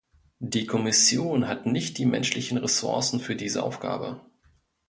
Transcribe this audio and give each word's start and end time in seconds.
Die 0.39 0.65
Kommission 0.65 1.47
hat 1.47 1.67
nicht 1.67 1.99
die 1.99 2.07
menschlichen 2.07 2.57
Ressourcen 2.57 3.19
für 3.19 3.35
diese 3.35 3.61
Aufgabe. 3.61 4.19